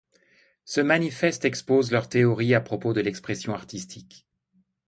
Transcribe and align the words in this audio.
Ce 0.65 0.81
manifeste 0.81 1.45
expose 1.45 1.91
leur 1.91 2.09
théorie 2.09 2.55
à 2.55 2.59
propos 2.61 2.91
de 2.91 3.01
l'expression 3.01 3.53
artistique. 3.53 4.25